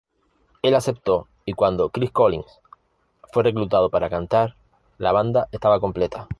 [0.63, 2.47] Él aceptó, y cuando Chris Collins
[3.31, 4.55] fue reclutado para cantar,
[4.97, 6.27] la banda estaba completa.